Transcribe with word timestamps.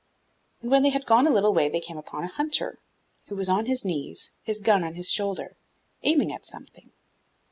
And 0.63 0.71
when 0.71 0.81
they 0.81 0.89
had 0.89 1.05
gone 1.05 1.27
a 1.27 1.29
little 1.29 1.53
way 1.53 1.69
they 1.69 1.79
came 1.79 1.99
upon 1.99 2.23
a 2.23 2.27
hunter, 2.27 2.79
who 3.27 3.35
was 3.35 3.47
on 3.47 3.67
his 3.67 3.85
knees, 3.85 4.31
his 4.41 4.59
gun 4.59 4.83
on 4.83 4.95
his 4.95 5.11
shoulder, 5.11 5.55
aiming 6.01 6.33
at 6.33 6.43
something. 6.43 6.89